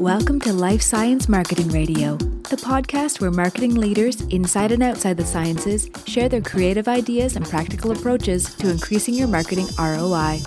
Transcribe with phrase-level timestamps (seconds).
[0.00, 5.26] Welcome to Life Science Marketing Radio, the podcast where marketing leaders inside and outside the
[5.26, 10.40] sciences share their creative ideas and practical approaches to increasing your marketing ROI.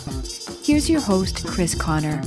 [0.63, 2.19] Here's your host, Chris Conner.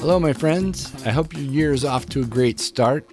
[0.00, 0.90] Hello, my friends.
[1.04, 3.06] I hope your year is off to a great start.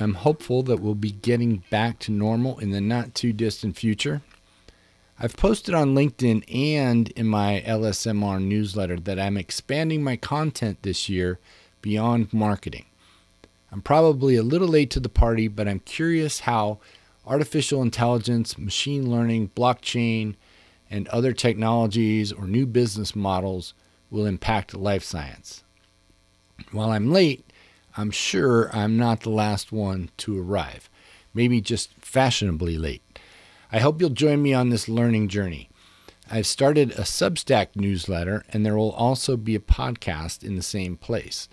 [0.00, 4.22] I'm hopeful that we'll be getting back to normal in the not too distant future.
[5.24, 11.08] I've posted on LinkedIn and in my LSMR newsletter that I'm expanding my content this
[11.08, 11.38] year
[11.80, 12.86] beyond marketing.
[13.70, 16.80] I'm probably a little late to the party, but I'm curious how
[17.24, 20.34] artificial intelligence, machine learning, blockchain,
[20.90, 23.74] and other technologies or new business models
[24.10, 25.62] will impact life science.
[26.72, 27.48] While I'm late,
[27.96, 30.90] I'm sure I'm not the last one to arrive,
[31.32, 33.11] maybe just fashionably late.
[33.72, 35.70] I hope you'll join me on this learning journey.
[36.30, 40.98] I've started a Substack newsletter, and there will also be a podcast in the same
[40.98, 41.48] place.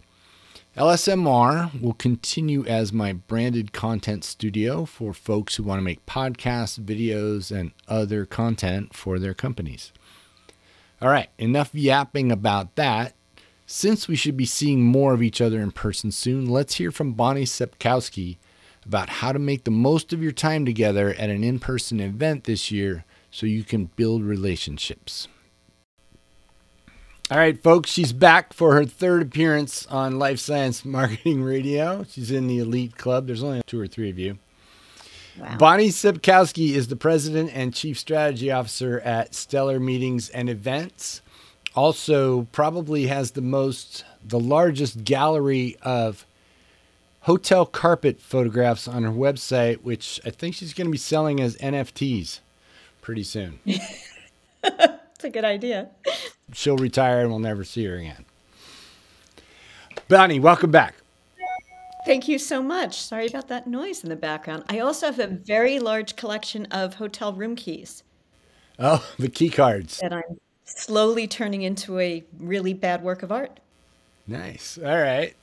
[0.77, 6.79] LSMR will continue as my branded content studio for folks who want to make podcasts,
[6.79, 9.91] videos, and other content for their companies.
[11.01, 13.15] All right, enough yapping about that.
[13.65, 17.15] Since we should be seeing more of each other in person soon, let's hear from
[17.15, 18.37] Bonni Scepkowski
[18.85, 22.45] about how to make the most of your time together at an in person event
[22.45, 25.27] this year so you can build relationships.
[27.29, 32.05] All right, folks, she's back for her third appearance on Life Science Marketing Radio.
[32.09, 33.27] She's in the elite club.
[33.27, 34.39] There's only two or three of you.
[35.37, 35.57] Wow.
[35.59, 41.21] Bonni Scepkowski is the president and chief strategy officer at Stellar Meetings and Events.
[41.75, 46.27] Also, probably has the most, the largest gallery of
[47.23, 51.57] hotel carpet photographs on her website, which I think she's going to be selling as
[51.57, 52.39] NFTs
[53.03, 53.59] pretty soon.
[55.17, 55.89] It's a good idea.
[56.53, 58.27] She'll retire and we'll never see her again.
[60.11, 60.95] Bonni, welcome back.
[62.05, 63.01] Thank you so much.
[63.01, 64.65] Sorry about that noise in the background.
[64.69, 68.03] I also have a very large collection of hotel room keys.
[68.79, 70.01] Oh, the key cards.
[70.03, 73.59] That I'm slowly turning into a really bad work of art.
[74.27, 74.79] Nice.
[74.79, 75.35] All right.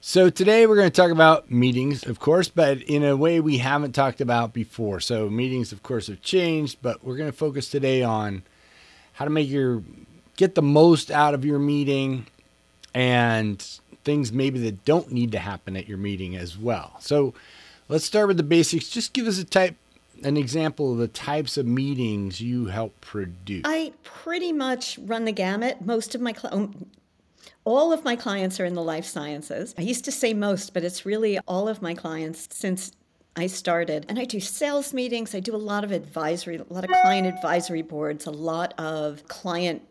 [0.00, 3.58] So today we're going to talk about meetings, of course, but in a way we
[3.58, 4.98] haven't talked about before.
[4.98, 8.42] So meetings, of course, have changed, but we're going to focus today on
[9.12, 9.82] how to make your
[10.36, 12.26] get the most out of your meeting
[12.94, 13.62] and
[14.04, 16.96] things maybe that don't need to happen at your meeting as well.
[17.00, 17.34] So
[17.88, 18.88] let's start with the basics.
[18.88, 19.76] Just give us a type
[20.24, 23.62] an example of the types of meetings you help produce.
[23.64, 25.84] I pretty much run the gamut.
[25.84, 26.86] Most of my um,
[27.64, 29.74] all of my clients are in the life sciences.
[29.78, 32.92] I used to say most, but it's really all of my clients since
[33.34, 34.06] I started.
[34.08, 37.26] And I do sales meetings, I do a lot of advisory, a lot of client
[37.26, 39.82] advisory boards, a lot of client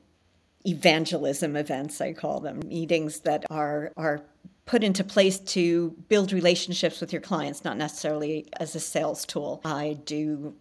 [0.65, 4.21] evangelism events, I call them, meetings that are are
[4.65, 9.59] put into place to build relationships with your clients, not necessarily as a sales tool.
[9.65, 10.53] I do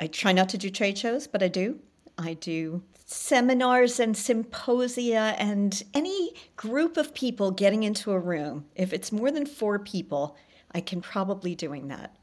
[0.00, 1.78] I try not to do trade shows, but I do.
[2.18, 8.64] I do seminars and symposia and any group of people getting into a room.
[8.74, 10.36] If it's more than 4 people,
[10.74, 12.14] I can probably doing that.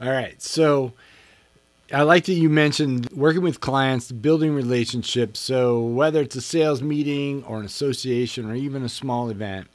[0.00, 0.40] All right.
[0.42, 0.92] So
[1.92, 5.40] I like that you mentioned working with clients, building relationships.
[5.40, 9.68] So whether it's a sales meeting or an association or even a small event,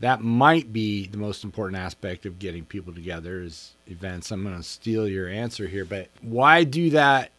[0.00, 4.30] that might be the most important aspect of getting people together is events.
[4.30, 7.30] I'm going to steal your answer here, but why do that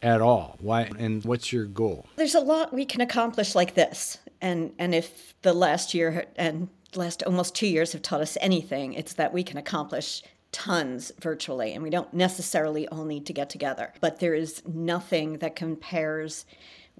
[0.00, 0.56] at all?
[0.60, 2.06] Why and what's your goal?
[2.16, 4.18] There's a lot we can accomplish like this.
[4.40, 8.94] And and if the last year and last almost two years have taught us anything,
[8.94, 10.22] it's that we can accomplish
[10.52, 13.92] tons virtually and we don't necessarily all need to get together.
[14.00, 16.46] But there is nothing that compares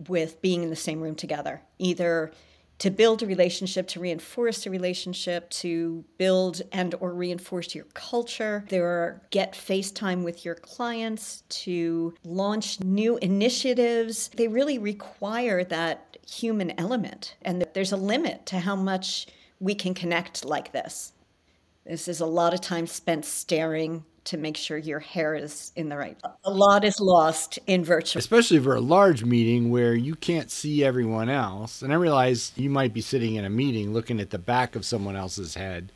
[0.08, 2.32] with being in the same room together, either
[2.78, 8.64] to build a relationship to reinforce a relationship to build and or reinforce your culture.
[8.68, 14.28] There are get facetime with your clients to launch new initiatives.
[14.36, 19.26] They really require that human element and there's a limit to how much
[19.64, 21.12] we can connect like this.
[21.86, 25.88] This is a lot of time spent staring to make sure your hair is in
[25.88, 26.18] the right.
[26.44, 28.18] A lot is lost in virtual.
[28.20, 31.82] Especially for a large meeting where you can't see everyone else.
[31.82, 34.84] And I realize you might be sitting in a meeting looking at the back of
[34.84, 35.92] someone else's head,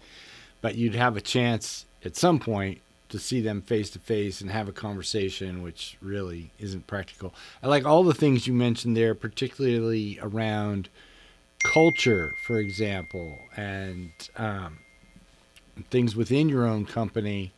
[0.60, 2.80] but you'd have a chance at some point
[3.10, 7.34] to see them face to face and have a conversation, which really isn't practical.
[7.62, 10.90] I like all the things you mentioned there, particularly around
[11.62, 14.78] culture, for example, and um,
[15.90, 17.52] things within your own company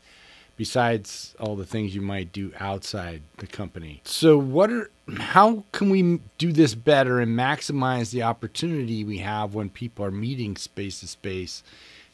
[0.57, 4.03] besides all the things you might do outside the company.
[4.05, 9.55] So what are how can we do this better and maximize the opportunity we have
[9.55, 11.63] when people are meeting space to space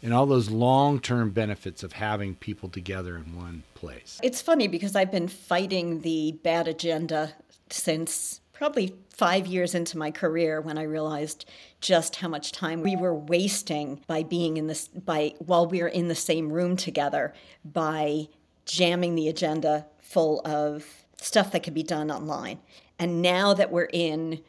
[0.00, 4.21] and all those long-term benefits of having people together in one place.
[4.23, 7.33] It's funny because I've been fighting the bad agenda
[7.71, 11.44] since probably 5 years into my career when I realized
[11.81, 15.88] just how much time we were wasting by being in this by while we were
[15.88, 18.29] in the same room together by
[18.64, 22.58] jamming the agenda full of stuff that could be done online.
[22.99, 24.41] And now that we're in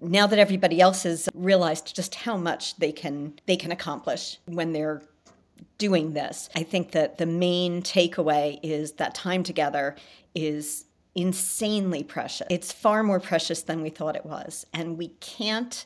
[0.00, 4.72] now that everybody else has realized just how much they can they can accomplish when
[4.72, 5.02] they're
[5.76, 6.48] doing this.
[6.54, 9.96] I think that the main takeaway is that time together
[10.34, 12.46] is insanely precious.
[12.50, 14.66] It's far more precious than we thought it was.
[14.72, 15.84] And we can't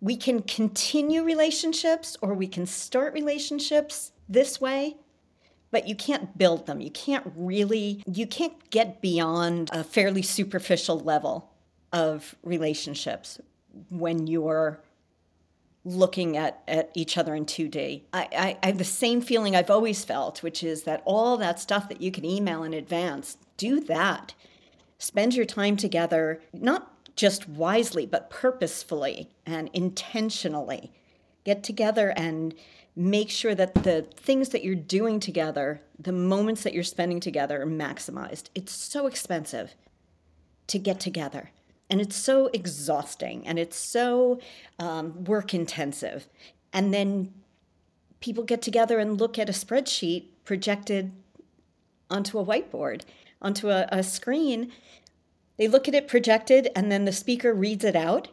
[0.00, 4.96] we can continue relationships or we can start relationships this way
[5.74, 6.80] but you can't build them.
[6.80, 11.50] You can't really, you can't get beyond a fairly superficial level
[11.92, 13.40] of relationships
[13.90, 14.83] when you're
[15.84, 18.02] looking at, at each other in 2D.
[18.12, 21.60] I, I, I have the same feeling I've always felt, which is that all that
[21.60, 24.34] stuff that you can email in advance, do that.
[24.98, 30.90] Spend your time together, not just wisely, but purposefully and intentionally.
[31.44, 32.54] Get together and
[32.96, 37.60] make sure that the things that you're doing together, the moments that you're spending together
[37.62, 38.44] are maximized.
[38.54, 39.74] It's so expensive
[40.68, 41.50] to get together.
[41.94, 44.40] And it's so exhausting and it's so
[44.80, 46.26] um, work intensive.
[46.72, 47.32] And then
[48.18, 51.12] people get together and look at a spreadsheet projected
[52.10, 53.02] onto a whiteboard,
[53.40, 54.72] onto a, a screen.
[55.56, 58.26] They look at it projected, and then the speaker reads it out.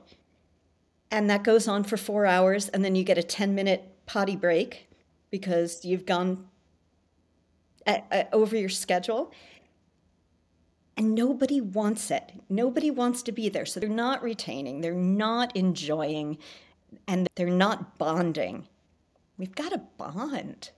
[1.11, 2.67] And that goes on for four hours.
[2.67, 4.89] And then you get a 10 minute potty break
[5.29, 6.47] because you've gone
[7.85, 9.31] at, at, over your schedule.
[10.97, 12.33] And nobody wants it.
[12.49, 13.65] Nobody wants to be there.
[13.65, 16.37] So they're not retaining, they're not enjoying,
[17.07, 18.67] and they're not bonding.
[19.37, 20.71] We've got to bond.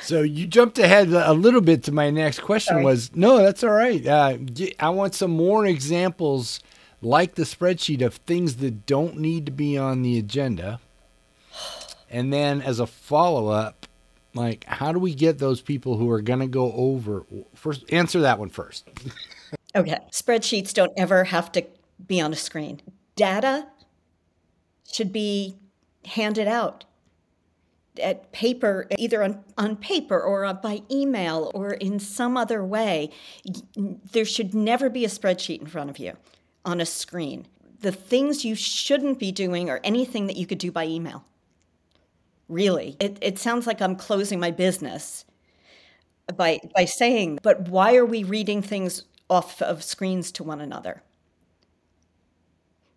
[0.00, 2.84] So you jumped ahead a little bit to my next question Sorry.
[2.84, 4.06] was no, that's all right.
[4.06, 4.38] Uh,
[4.78, 6.60] I want some more examples
[7.00, 10.80] like the spreadsheet of things that don't need to be on the agenda
[12.14, 13.83] and then as a follow up,
[14.34, 18.20] like how do we get those people who are going to go over first answer
[18.20, 18.88] that one first.
[19.74, 19.98] okay.
[20.10, 21.64] Spreadsheets don't ever have to
[22.06, 22.80] be on a screen.
[23.16, 23.68] Data
[24.92, 25.56] should be
[26.04, 26.84] handed out
[28.02, 33.10] at paper, either on, on paper or uh, by email or in some other way.
[33.76, 36.16] There should never be a spreadsheet in front of you
[36.64, 37.46] on a screen.
[37.80, 41.24] The things you shouldn't be doing are anything that you could do by email
[42.48, 42.96] really.
[43.00, 45.24] It, it sounds like I'm closing my business
[46.36, 51.02] by, by saying, but why are we reading things off of screens to one another?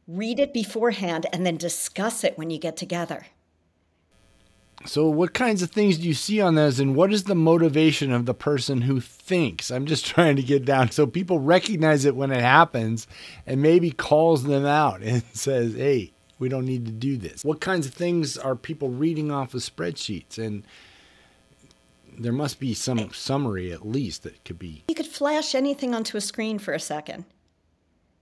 [0.08, 3.26] Read it beforehand and then discuss it when you get together.
[4.86, 8.12] So, what kinds of things do you see on those, and what is the motivation
[8.12, 9.72] of the person who thinks?
[9.72, 13.08] I'm just trying to get down so people recognize it when it happens
[13.46, 17.44] and maybe calls them out and says, Hey, we don't need to do this.
[17.44, 20.38] What kinds of things are people reading off of spreadsheets?
[20.38, 20.64] And
[22.18, 24.84] there must be some summary at least that could be.
[24.88, 27.26] You could flash anything onto a screen for a second.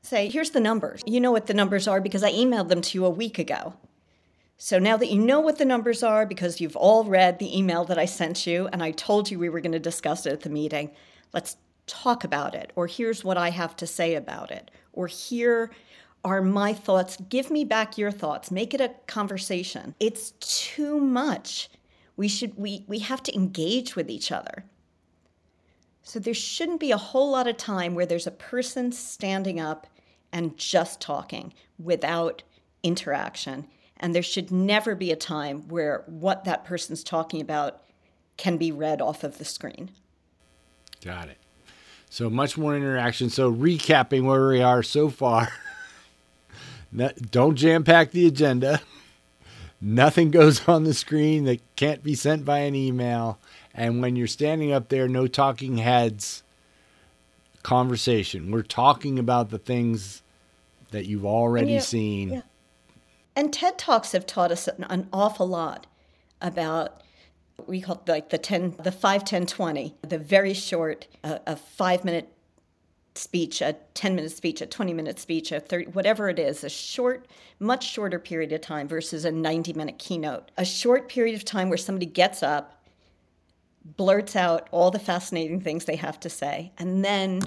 [0.01, 1.01] Say, here's the numbers.
[1.05, 3.73] You know what the numbers are because I emailed them to you a week ago.
[4.57, 7.83] So now that you know what the numbers are because you've all read the email
[7.85, 10.41] that I sent you and I told you we were going to discuss it at
[10.41, 10.91] the meeting,
[11.33, 11.57] let's
[11.87, 12.71] talk about it.
[12.75, 14.71] Or here's what I have to say about it.
[14.93, 15.71] Or here
[16.25, 17.17] are my thoughts.
[17.29, 18.49] Give me back your thoughts.
[18.49, 19.93] Make it a conversation.
[19.99, 21.69] It's too much.
[22.17, 24.65] We should we we have to engage with each other.
[26.01, 29.87] So there shouldn't be a whole lot of time where there's a person standing up
[30.31, 32.43] and just talking without
[32.83, 33.67] interaction.
[33.97, 37.83] And there should never be a time where what that person's talking about
[38.37, 39.91] can be read off of the screen.
[41.03, 41.37] Got it.
[42.09, 43.29] So much more interaction.
[43.29, 45.51] So recapping where we are so far.
[47.31, 48.81] don't jam pack the agenda.
[49.81, 53.39] Nothing goes on the screen that can't be sent by an email.
[53.73, 56.43] And when you're standing up there, no talking heads
[57.61, 58.51] conversation.
[58.51, 60.21] We're talking about the things
[60.91, 62.31] that you've already seen.
[62.31, 62.41] Yeah.
[63.35, 65.87] And TED Talks have taught us an, an awful lot
[66.41, 67.01] about
[67.67, 72.05] We call like the 10, the 5, 10, 20, the very short, uh, a five
[72.05, 72.29] minute
[73.17, 76.69] speech, a 10 minute speech, a 20 minute speech, a 30, whatever it is, a
[76.69, 77.27] short,
[77.59, 80.51] much shorter period of time versus a 90 minute keynote.
[80.57, 82.83] A short period of time where somebody gets up,
[83.97, 87.41] blurts out all the fascinating things they have to say, and then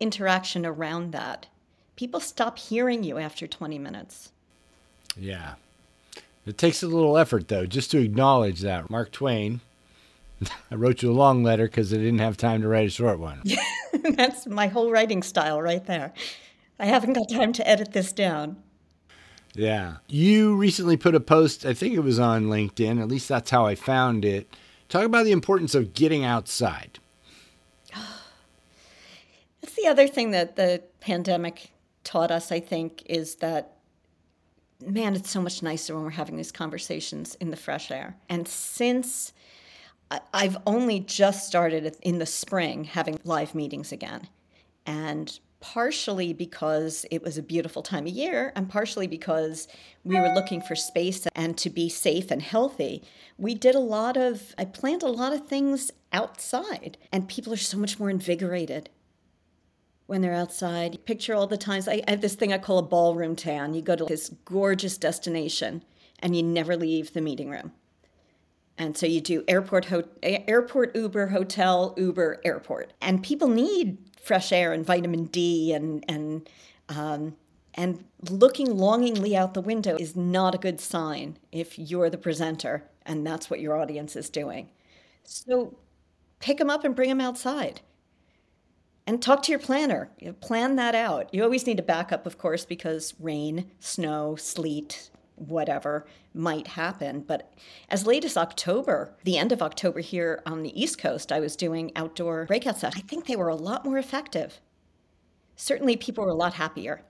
[0.00, 1.46] interaction around that.
[1.96, 4.30] People stop hearing you after 20 minutes.
[5.16, 5.54] Yeah.
[6.46, 8.88] It takes a little effort, though, just to acknowledge that.
[8.88, 9.60] Mark Twain,
[10.70, 13.18] I wrote you a long letter because I didn't have time to write a short
[13.18, 13.42] one.
[14.16, 16.12] That's my whole writing style right there.
[16.78, 18.56] I haven't got time to edit this down.
[19.54, 19.96] Yeah.
[20.06, 23.66] You recently put a post, I think it was on LinkedIn, at least that's how
[23.66, 24.54] I found it.
[24.88, 26.98] Talk about the importance of getting outside.
[29.60, 31.72] That's the other thing that the pandemic
[32.04, 33.78] taught us, I think, is that
[34.84, 38.16] man, it's so much nicer when we're having these conversations in the fresh air.
[38.28, 39.32] And since
[40.10, 44.28] I've only just started in the spring having live meetings again.
[44.86, 49.66] And partially because it was a beautiful time of year, and partially because
[50.04, 53.02] we were looking for space and to be safe and healthy,
[53.36, 57.56] we did a lot of, I planned a lot of things outside, and people are
[57.56, 58.88] so much more invigorated
[60.06, 61.04] when they're outside.
[61.04, 63.74] Picture all the times I, I have this thing I call a ballroom tan.
[63.74, 65.84] You go to this gorgeous destination
[66.20, 67.72] and you never leave the meeting room.
[68.78, 74.52] And so you do airport, ho- airport Uber, hotel Uber, airport, and people need fresh
[74.52, 76.48] air and vitamin D and and
[76.88, 77.36] um,
[77.74, 82.84] and looking longingly out the window is not a good sign if you're the presenter
[83.04, 84.68] and that's what your audience is doing.
[85.24, 85.76] So
[86.38, 87.80] pick them up and bring them outside
[89.06, 90.10] and talk to your planner.
[90.40, 91.32] Plan that out.
[91.32, 97.20] You always need a backup, of course, because rain, snow, sleet, whatever might happen.
[97.20, 97.52] But
[97.88, 101.56] as late as October, the end of October here on the East Coast, I was
[101.56, 103.02] doing outdoor breakout sessions.
[103.04, 104.60] I think they were a lot more effective.
[105.56, 107.02] Certainly, people were a lot happier.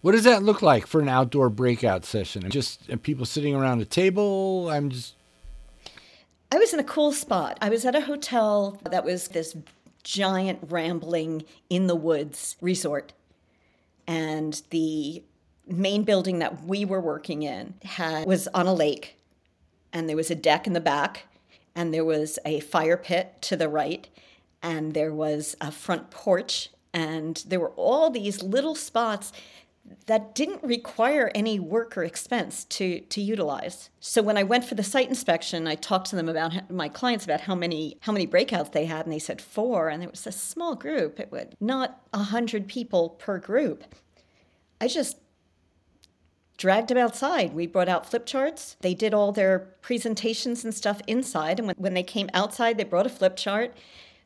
[0.00, 2.48] What does that look like for an outdoor breakout session?
[2.50, 4.68] Just uh, people sitting around a table?
[4.70, 5.14] I'm just.
[6.52, 7.58] I was in a cool spot.
[7.60, 9.56] I was at a hotel that was this
[10.04, 13.12] giant, rambling, in the woods resort.
[14.06, 15.22] And the
[15.68, 19.16] main building that we were working in had was on a lake
[19.92, 21.24] and there was a deck in the back
[21.74, 24.08] and there was a fire pit to the right
[24.62, 29.32] and there was a front porch and there were all these little spots
[30.06, 33.90] that didn't require any work or expense to, to utilize.
[34.00, 37.24] So when I went for the site inspection, I talked to them about my clients
[37.24, 40.26] about how many how many breakouts they had, and they said four, and it was
[40.26, 41.18] a small group.
[41.18, 43.84] It would not a hundred people per group.
[44.80, 45.18] I just
[46.58, 47.54] dragged them outside.
[47.54, 48.76] We brought out flip charts.
[48.80, 51.58] They did all their presentations and stuff inside.
[51.58, 53.74] And when, when they came outside, they brought a flip chart.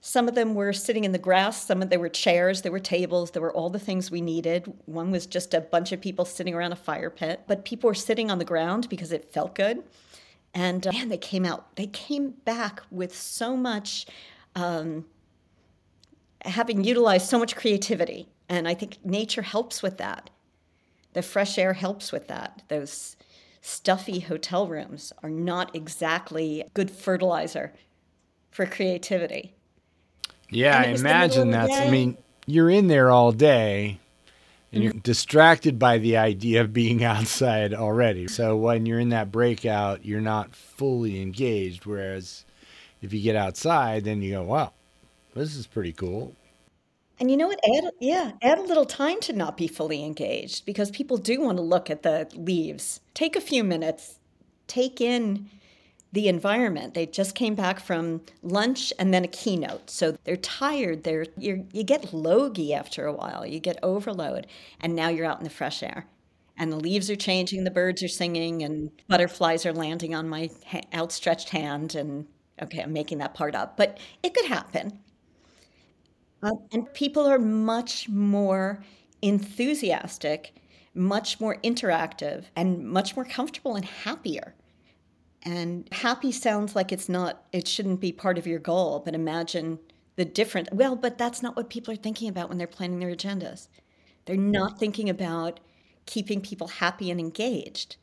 [0.00, 1.64] Some of them were sitting in the grass.
[1.64, 4.72] Some of there were chairs, there were tables, there were all the things we needed.
[4.86, 7.94] One was just a bunch of people sitting around a fire pit, but people were
[7.94, 9.84] sitting on the ground because it felt good.
[10.54, 11.76] And uh, man, they came out.
[11.76, 14.06] They came back with so much,
[14.56, 15.04] um,
[16.44, 18.28] having utilized so much creativity.
[18.48, 20.30] And I think nature helps with that.
[21.12, 22.62] The fresh air helps with that.
[22.68, 23.16] Those
[23.60, 27.72] stuffy hotel rooms are not exactly good fertilizer
[28.50, 29.54] for creativity.
[30.50, 31.72] Yeah, I imagine that's.
[31.72, 33.98] I mean, you're in there all day
[34.72, 35.00] and you're mm-hmm.
[35.00, 38.28] distracted by the idea of being outside already.
[38.28, 41.86] So when you're in that breakout, you're not fully engaged.
[41.86, 42.44] Whereas
[43.00, 44.72] if you get outside, then you go, wow,
[45.34, 46.34] this is pretty cool.
[47.20, 47.60] And you know what?
[47.76, 51.58] Add yeah, add a little time to not be fully engaged because people do want
[51.58, 53.00] to look at the leaves.
[53.14, 54.18] Take a few minutes,
[54.66, 55.48] take in
[56.12, 56.94] the environment.
[56.94, 59.88] They just came back from lunch and then a keynote.
[59.88, 61.04] So they're tired.
[61.04, 63.46] They're you you get logy after a while.
[63.46, 64.46] You get overload
[64.80, 66.06] and now you're out in the fresh air.
[66.56, 70.50] And the leaves are changing, the birds are singing and butterflies are landing on my
[70.66, 72.26] ha- outstretched hand and
[72.60, 75.01] okay, I'm making that part up, but it could happen.
[76.42, 78.82] Uh, and people are much more
[79.22, 80.54] enthusiastic,
[80.94, 84.54] much more interactive, and much more comfortable and happier.
[85.44, 89.78] And happy sounds like it's not, it shouldn't be part of your goal, but imagine
[90.16, 90.72] the different.
[90.72, 93.68] Well, but that's not what people are thinking about when they're planning their agendas.
[94.26, 95.60] They're not thinking about
[96.06, 97.96] keeping people happy and engaged.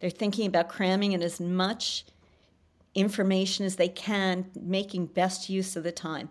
[0.00, 2.04] They're thinking about cramming in as much
[2.94, 6.30] information as they can, making best use of the time.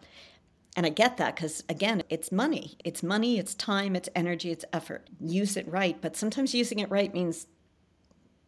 [0.76, 2.78] And I get that because, again, it's money.
[2.84, 5.08] It's money, it's time, it's energy, it's effort.
[5.20, 5.98] Use it right.
[6.02, 7.46] But sometimes using it right means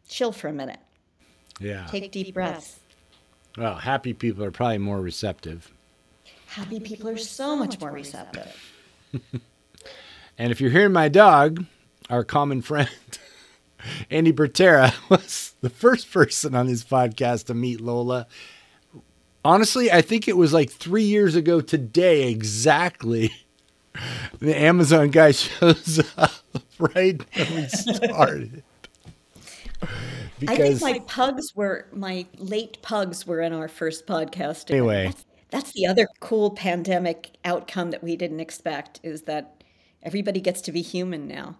[0.07, 0.79] chill for a minute.
[1.59, 1.85] Yeah.
[1.85, 2.79] Take deep breaths.
[3.57, 5.71] Well, happy people are probably more receptive.
[6.47, 8.73] Happy people are so much more receptive.
[10.37, 11.65] And if you're hearing my dog,
[12.09, 12.89] our common friend,
[14.09, 18.27] Andy Bertera, was the first person on his podcast to meet Lola.
[19.45, 23.31] Honestly, I think it was like three years ago today, exactly.
[24.39, 26.33] The Amazon guy shows up
[26.79, 28.63] right when we started.
[30.45, 34.69] I think my pugs were my late pugs were in our first podcast.
[34.69, 35.05] Anyway.
[35.05, 39.63] That's, that's the other cool pandemic outcome that we didn't expect is that
[40.03, 41.55] everybody gets to be human now.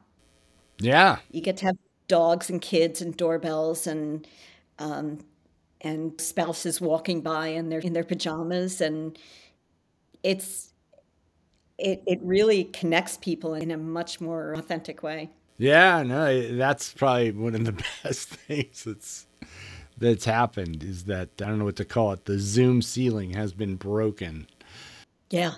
[0.77, 1.19] Yeah.
[1.31, 1.77] You get to have
[2.09, 4.27] dogs and kids and doorbells and
[4.77, 5.19] um,
[5.85, 9.17] and spouses walking by and they're in their pajamas and
[10.23, 10.73] it's
[11.77, 15.29] it it really connects people in a much more authentic way.
[15.57, 17.71] Yeah, no, that's probably one of the
[18.03, 19.27] best things that's
[19.97, 22.25] that's happened is that I don't know what to call it.
[22.25, 24.47] The Zoom ceiling has been broken.
[25.29, 25.55] Yeah.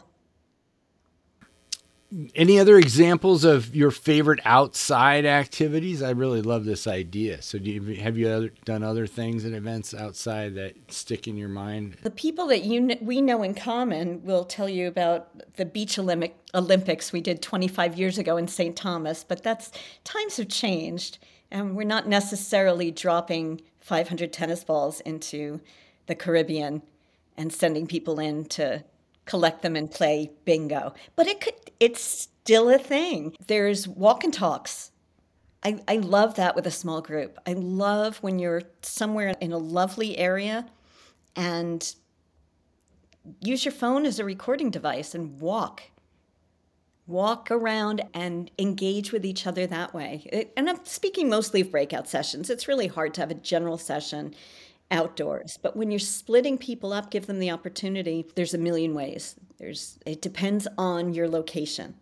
[2.36, 6.02] Any other examples of your favorite outside activities?
[6.02, 7.42] I really love this idea.
[7.42, 11.36] So, do you, have you other, done other things and events outside that stick in
[11.36, 11.98] your mind?
[12.04, 16.38] The people that you we know in common will tell you about the Beach Olympic
[16.56, 18.76] Olympics we did 25 years ago in St.
[18.76, 19.72] Thomas, but that's
[20.06, 21.18] times have changed,
[21.52, 25.60] and we're not necessarily dropping 500 tennis balls into
[26.06, 26.84] the Caribbean
[27.36, 28.84] and sending people in to
[29.28, 30.94] collect them and play bingo.
[31.16, 33.36] But it could it's still a thing.
[33.46, 34.92] There's walk and talks.
[35.64, 37.38] I, I love that with a small group.
[37.46, 40.66] I love when you're somewhere in a lovely area
[41.36, 41.96] and
[43.42, 45.84] use your phone as a recording device and walk.
[47.06, 50.28] Walk around and engage with each other that way.
[50.32, 52.50] It, and I'm speaking mostly of breakout sessions.
[52.50, 54.36] It's really hard to have a general session
[54.90, 55.58] outdoors.
[55.62, 58.26] But when you're splitting people up, give them the opportunity.
[58.36, 59.36] There's a million ways.
[59.58, 61.96] There's it depends on your location.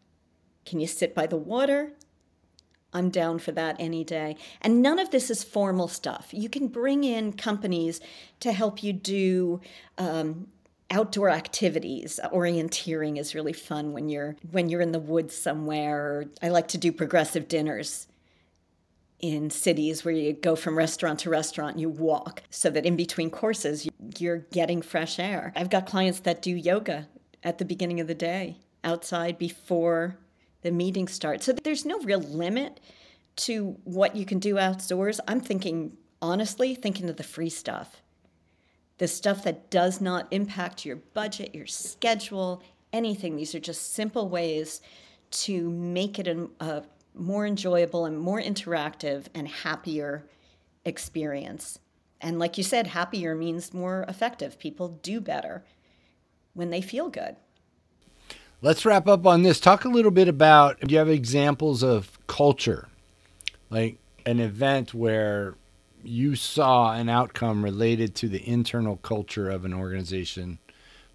[0.65, 1.93] Can you sit by the water?
[2.93, 4.37] I'm down for that any day.
[4.61, 6.29] And none of this is formal stuff.
[6.31, 7.99] You can bring in companies
[8.39, 9.59] to help you do
[9.97, 10.47] um,
[10.89, 12.21] outdoor activities.
[12.31, 16.25] Orienteering is really fun when you're when you're in the woods somewhere.
[16.41, 18.07] I like to do progressive dinners
[19.19, 23.29] in cities where you go from restaurant to restaurant, you walk so that in between
[23.29, 25.53] courses you're getting fresh air.
[25.55, 27.07] I've got clients that do yoga
[27.43, 30.17] at the beginning of the day outside before
[30.61, 31.45] the meeting starts.
[31.45, 32.79] So there's no real limit
[33.37, 35.19] to what you can do outdoors.
[35.27, 38.01] I'm thinking, honestly, thinking of the free stuff.
[38.97, 43.35] The stuff that does not impact your budget, your schedule, anything.
[43.35, 44.81] These are just simple ways
[45.31, 46.83] to make it a, a
[47.15, 50.25] more enjoyable and more interactive and happier
[50.83, 51.79] experience.
[52.21, 54.59] And like you said, happier means more effective.
[54.59, 55.63] People do better
[56.53, 57.35] when they feel good.
[58.61, 59.59] Let's wrap up on this.
[59.59, 62.87] Talk a little bit about do you have examples of culture?
[63.69, 65.55] Like an event where
[66.03, 70.59] you saw an outcome related to the internal culture of an organization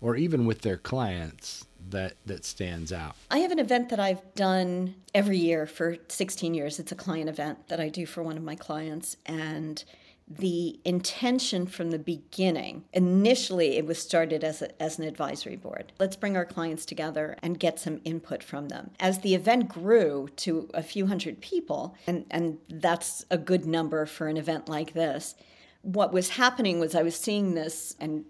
[0.01, 3.17] or even with their clients that that stands out?
[3.31, 6.79] I have an event that I've done every year for 16 years.
[6.79, 9.85] It's a client event that I do for one of my clients and
[10.31, 15.93] the intention from the beginning initially it was started as, a, as an advisory board
[15.99, 20.29] let's bring our clients together and get some input from them as the event grew
[20.37, 24.93] to a few hundred people and, and that's a good number for an event like
[24.93, 25.35] this
[25.83, 28.25] what was happening was i was seeing this and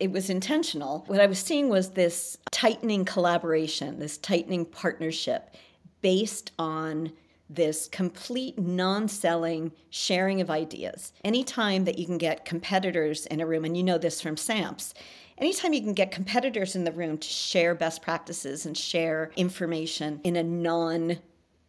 [0.00, 1.04] it was intentional.
[1.06, 5.54] What I was seeing was this tightening collaboration, this tightening partnership
[6.00, 7.12] based on
[7.50, 11.12] this complete non selling sharing of ideas.
[11.24, 14.94] Anytime that you can get competitors in a room, and you know this from SAMPS,
[15.38, 20.20] anytime you can get competitors in the room to share best practices and share information
[20.24, 21.18] in a non,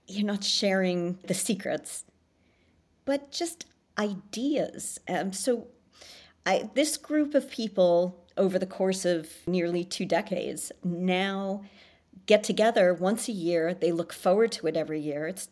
[0.08, 2.06] you're not sharing the secrets,
[3.06, 3.66] but just
[3.98, 5.00] ideas.
[5.08, 5.68] Um, so
[6.46, 11.64] I, this group of people over the course of nearly two decades now
[12.26, 13.74] get together once a year.
[13.74, 15.28] They look forward to it every year.
[15.28, 15.50] It's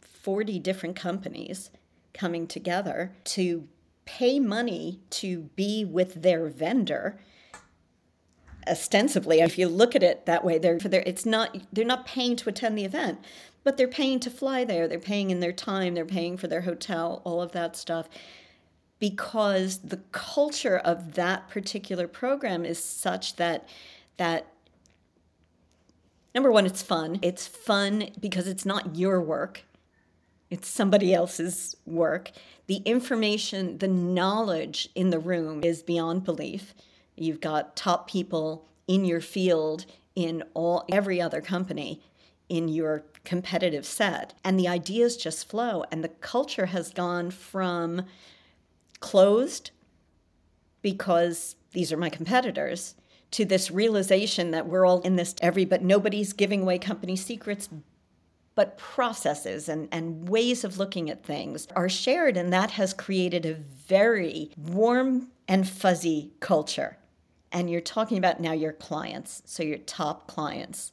[0.00, 1.70] 40 different companies
[2.12, 3.68] coming together to
[4.04, 7.18] pay money to be with their vendor
[8.68, 12.34] ostensibly if you look at it that way they're, they're it's not they're not paying
[12.34, 13.18] to attend the event
[13.62, 16.62] but they're paying to fly there they're paying in their time they're paying for their
[16.62, 18.08] hotel all of that stuff
[18.98, 23.68] because the culture of that particular program is such that
[24.16, 24.46] that
[26.34, 29.64] number one it's fun it's fun because it's not your work
[30.50, 32.30] it's somebody else's work.
[32.66, 36.74] The information, the knowledge in the room is beyond belief.
[37.16, 42.00] You've got top people in your field in all every other company
[42.48, 48.02] in your competitive set and the ideas just flow and the culture has gone from
[48.96, 49.70] closed
[50.82, 52.94] because these are my competitors
[53.32, 57.68] to this realization that we're all in this every but nobody's giving away company secrets
[58.56, 62.36] but processes and, and ways of looking at things are shared.
[62.36, 66.96] And that has created a very warm and fuzzy culture.
[67.52, 69.42] And you're talking about now your clients.
[69.44, 70.92] So your top clients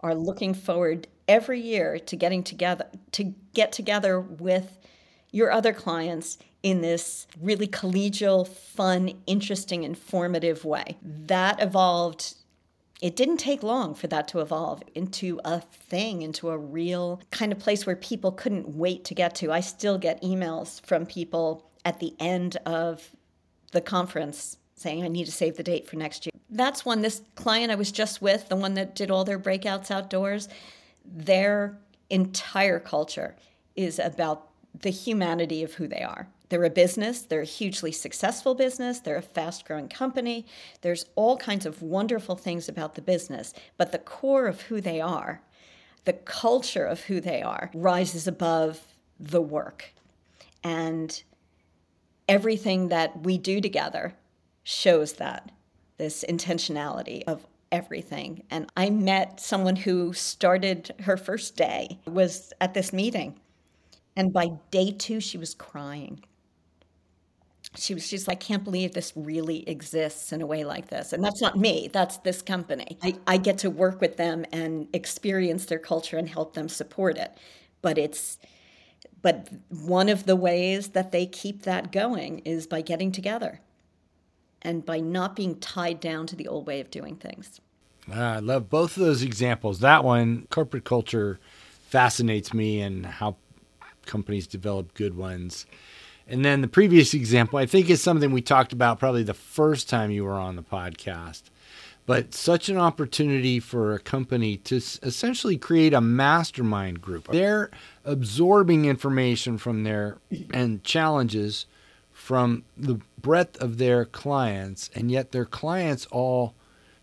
[0.00, 4.78] are looking forward every year to getting together to get together with
[5.32, 10.96] your other clients in this really collegial, fun, interesting, informative way.
[11.02, 12.34] That evolved.
[13.00, 17.50] It didn't take long for that to evolve into a thing, into a real kind
[17.50, 19.50] of place where people couldn't wait to get to.
[19.50, 23.10] I still get emails from people at the end of
[23.72, 26.32] the conference saying, I need to save the date for next year.
[26.48, 29.90] That's one, this client I was just with, the one that did all their breakouts
[29.90, 30.48] outdoors,
[31.04, 31.78] their
[32.10, 33.34] entire culture
[33.74, 36.28] is about the humanity of who they are.
[36.48, 40.46] They're a business, they're a hugely successful business, they're a fast growing company.
[40.82, 45.00] There's all kinds of wonderful things about the business, but the core of who they
[45.00, 45.40] are,
[46.04, 48.80] the culture of who they are, rises above
[49.18, 49.94] the work.
[50.62, 51.22] And
[52.28, 54.14] everything that we do together
[54.62, 55.50] shows that
[55.96, 58.44] this intentionality of everything.
[58.50, 63.40] And I met someone who started her first day was at this meeting.
[64.16, 66.24] And by day 2 she was crying.
[67.76, 71.12] She was she's like can't believe this really exists in a way like this.
[71.12, 72.98] And that's not me that's this company.
[73.02, 77.16] I, I get to work with them and experience their culture and help them support
[77.16, 77.32] it.
[77.80, 78.38] But it's
[79.22, 83.60] but one of the ways that they keep that going is by getting together
[84.62, 87.60] and by not being tied down to the old way of doing things.
[88.10, 89.80] Ah, i love both of those examples.
[89.80, 91.38] That one corporate culture
[91.88, 93.36] fascinates me and how
[94.06, 95.66] companies develop good ones
[96.28, 99.88] and then the previous example, I think, is something we talked about probably the first
[99.88, 101.42] time you were on the podcast.
[102.04, 107.28] But such an opportunity for a company to essentially create a mastermind group.
[107.28, 107.70] They're
[108.04, 110.18] absorbing information from their
[110.52, 111.66] and challenges
[112.12, 116.54] from the breadth of their clients, and yet their clients all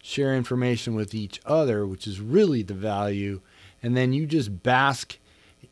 [0.01, 3.41] share information with each other, which is really the value.
[3.81, 5.17] And then you just bask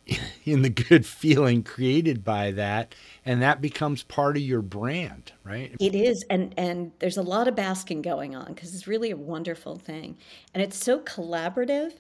[0.46, 5.76] in the good feeling created by that and that becomes part of your brand right?
[5.80, 9.18] It is and and there's a lot of basking going on because it's really a
[9.18, 10.18] wonderful thing.
[10.54, 11.94] And it's so collaborative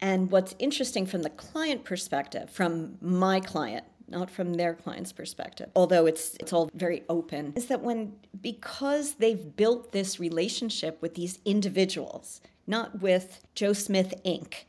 [0.00, 5.70] and what's interesting from the client perspective from my client not from their client's perspective
[5.74, 11.14] although it's it's all very open is that when because they've built this relationship with
[11.14, 14.64] these individuals not with joe smith inc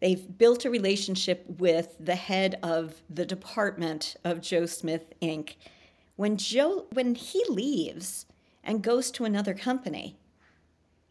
[0.00, 5.54] They've built a relationship with the head of the department of Joe Smith Inc.
[6.16, 8.26] When Joe when he leaves
[8.62, 10.18] and goes to another company,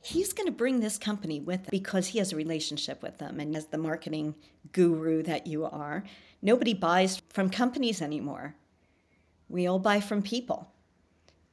[0.01, 3.39] he's going to bring this company with him because he has a relationship with them
[3.39, 4.35] and as the marketing
[4.71, 6.03] guru that you are,
[6.41, 8.55] nobody buys from companies anymore.
[9.49, 10.71] We all buy from people.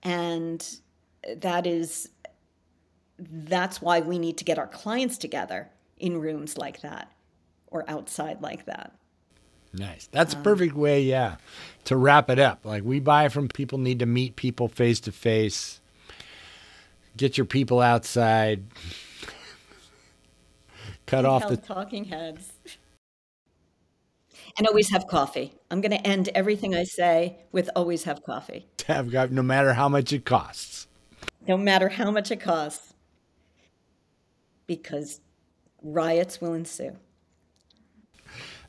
[0.02, 0.66] And
[1.36, 2.10] that is
[3.18, 7.12] that's why we need to get our clients together in rooms like that
[7.72, 8.92] or outside like that.
[9.74, 10.08] Nice.
[10.12, 11.36] That's um, a perfect way, yeah,
[11.84, 12.64] to wrap it up.
[12.64, 15.80] Like we buy from people, need to meet people face to face.
[17.16, 18.64] Get your people outside.
[21.06, 22.52] Cut off the talking heads.
[24.58, 25.54] And always have coffee.
[25.70, 28.66] I'm going to end everything I say with always have coffee.
[28.86, 30.88] Have got no matter how much it costs.
[31.48, 32.92] No matter how much it costs.
[34.66, 35.20] Because
[35.82, 36.96] riots will ensue.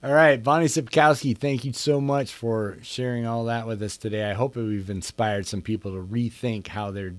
[0.04, 4.30] All right, Bonni Scepkowski, thank you so much for sharing all that with us today.
[4.30, 7.16] I hope we've inspired some people to rethink how they're